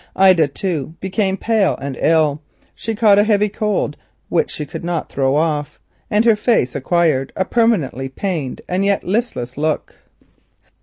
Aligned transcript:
Ida, 0.15 0.47
too, 0.47 0.95
became 0.99 1.37
pale 1.37 1.75
and 1.79 1.95
ill; 1.99 2.41
she 2.73 2.95
caught 2.95 3.19
a 3.19 3.23
heavy 3.23 3.49
cold, 3.49 3.97
which 4.29 4.49
she 4.49 4.65
could 4.65 4.83
not 4.83 5.09
throw 5.11 5.35
off, 5.35 5.79
and 6.09 6.25
her 6.25 6.35
face 6.35 6.73
acquired 6.73 7.31
a 7.35 7.45
permanently 7.45 8.09
pained 8.09 8.61
and 8.67 8.83
yet 8.83 9.03
listless 9.03 9.59
look. 9.59 9.99